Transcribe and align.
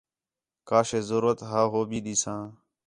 کا 0.67 0.79
شے 0.87 0.99
ضرورت 1.09 1.39
ہا 1.49 1.61
ہو 1.71 1.79
بھی 1.89 1.99
ݙیساں 2.05 2.43